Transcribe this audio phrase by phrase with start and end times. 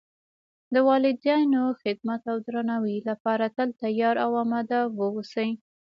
[0.73, 5.49] د والدینو خدمت او درناوۍ لپاره تل تیار او آماده و اوسئ